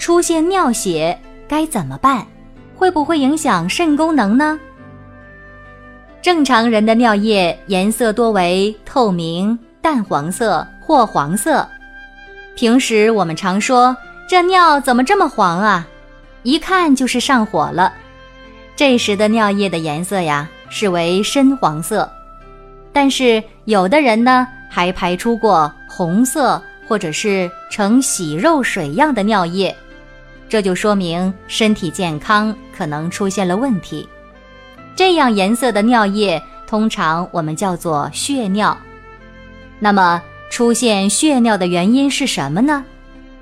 [0.00, 2.26] 出现尿血该怎么办？
[2.74, 4.58] 会不会影响肾功能呢？
[6.22, 11.68] 正常人的尿液颜色多为透明、淡黄色或黄色。
[12.56, 13.94] 平时我们常说
[14.26, 15.86] 这尿怎么这么黄啊？
[16.44, 17.92] 一看就是上火了。
[18.74, 22.10] 这时的尿液的颜色呀是为深黄色，
[22.90, 26.60] 但是有的人呢还排出过红色。
[26.88, 29.72] 或者是呈洗肉水样的尿液，
[30.50, 34.06] 这就说明身体健康可能出现了问题。
[34.96, 38.76] 这样颜色的尿液通常我们叫做血尿。
[39.78, 42.84] 那么出现血尿的原因是什么呢？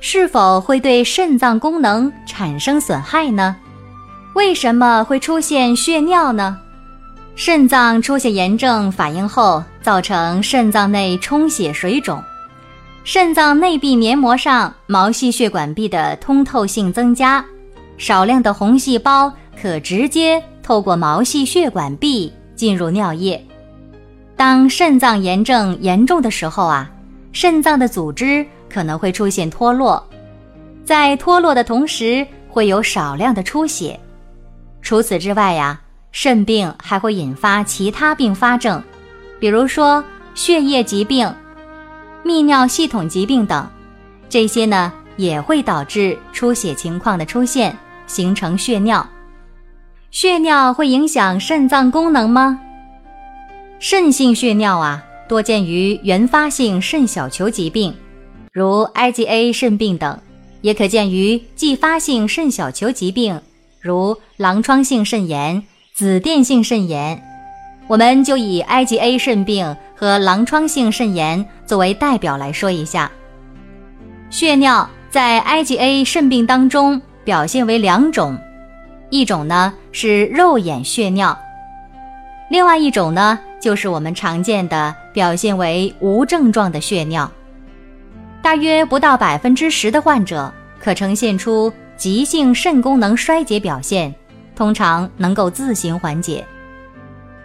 [0.00, 3.56] 是否会对肾脏功能产生损害呢？
[4.34, 6.56] 为什么会出现血尿呢？
[7.34, 12.22] 肾脏出现炎症反应后，造成肾脏内充血水肿。
[13.04, 17.44] 肾脏内壁黏膜上毛细血管壁的通透性增加，
[17.98, 23.44] 少量的红细胞可直接透过毛细血管壁进入尿液。
[24.36, 26.88] 当肾脏炎症严重的时候啊，
[27.32, 30.08] 肾脏的组织可能会出现脱落，
[30.84, 33.98] 在脱落的同时会有少量的出血。
[34.80, 35.80] 除此之外呀，
[36.12, 38.80] 肾病还会引发其他并发症，
[39.40, 40.04] 比如说
[40.36, 41.28] 血液疾病。
[42.24, 43.68] 泌尿系统疾病等，
[44.28, 47.76] 这些呢也会导致出血情况的出现，
[48.06, 49.06] 形成血尿。
[50.10, 52.60] 血尿会影响肾脏功能吗？
[53.78, 57.94] 肾性血尿啊，多见于原发性肾小球疾病，
[58.52, 60.18] 如 IgA 肾病等，
[60.60, 63.40] 也可见于继发性肾小球疾病，
[63.80, 67.20] 如狼疮性肾炎、紫癜性肾炎。
[67.88, 69.76] 我们就以 IgA 肾病。
[70.02, 73.08] 和狼疮性肾炎作为代表来说一下，
[74.30, 78.36] 血尿在 IgA 肾病当中表现为两种，
[79.10, 81.38] 一种呢是肉眼血尿，
[82.50, 87.30] 另外一种呢就是我们常见的表现为无症状的血尿，
[88.42, 94.12] 大约不到百分之十的患者可呈现出急性肾功能衰竭表现，
[94.56, 96.44] 通常能够自行缓解。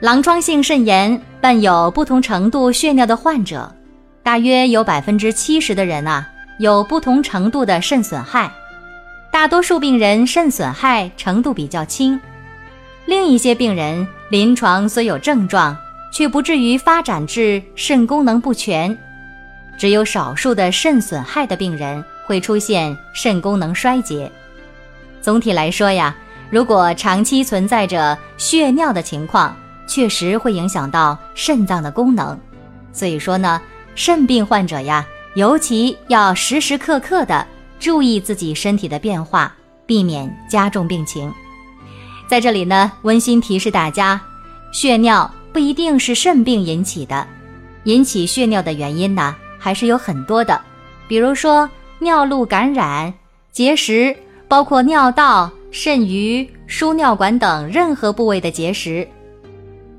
[0.00, 3.68] 狼疮性肾炎伴有不同程度血尿的患者，
[4.22, 6.24] 大约有百分之七十的人啊
[6.60, 8.48] 有不同程度的肾损害，
[9.32, 12.18] 大多数病人肾损害程度比较轻，
[13.06, 15.76] 另一些病人临床虽有症状，
[16.12, 18.96] 却不至于发展至肾功能不全，
[19.76, 24.30] 只有少数的肾损害的病人会出现肾功能衰竭。
[25.20, 26.14] 总体来说呀，
[26.50, 29.56] 如果长期存在着血尿的情况，
[29.86, 32.38] 确实会影响到肾脏的功能，
[32.92, 33.60] 所以说呢，
[33.94, 37.46] 肾病患者呀，尤其要时时刻刻的
[37.78, 39.54] 注意自己身体的变化，
[39.86, 41.32] 避免加重病情。
[42.28, 44.20] 在这里呢，温馨提示大家，
[44.72, 47.26] 血尿不一定是肾病引起的，
[47.84, 50.58] 引起血尿的原因呢，还是有很多的，
[51.08, 53.12] 比如说尿路感染、
[53.50, 54.16] 结石，
[54.48, 59.06] 包括尿道、肾盂、输尿管等任何部位的结石。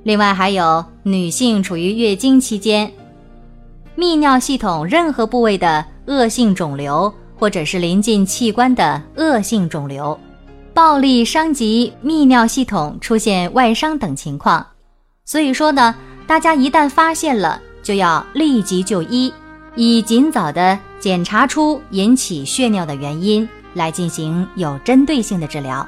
[0.04, 2.92] 另外还有女性处于月经期间，
[3.98, 10.20] 泌尿系统任何部位的恶性肿瘤，或者是临近器官的恶性肿瘤，
[10.74, 14.66] 暴力伤及泌尿系统，出现外伤等情况。
[15.24, 15.96] 所以说呢，
[16.28, 19.34] 大家一旦发现了，就要立即就医，
[19.76, 25.88] 以尽早的检查出引起血尿的原因，来进行有针对性的治疗。